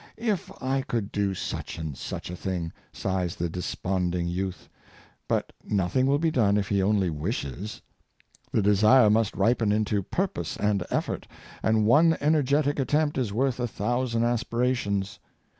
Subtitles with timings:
[0.21, 4.67] "^ I could do such and such a thing," sighs the desponding youth.
[5.27, 7.83] But nothing will be done if he only wishes.
[8.51, 11.27] The de sire must ripen into purpose and effort;
[11.61, 15.19] and one ener getic attempt is worth a thousand aspirations.